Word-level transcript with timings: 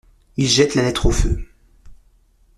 II 0.37 0.47
jette 0.47 0.73
la 0.73 0.81
lettre 0.81 1.05
au 1.05 1.11
feu. 1.11 1.47